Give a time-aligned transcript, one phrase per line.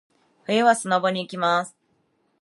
[0.47, 1.77] 冬はスノボに行きます。